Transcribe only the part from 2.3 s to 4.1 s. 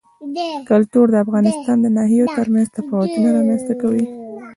ترمنځ تفاوتونه رامنځ ته کوي.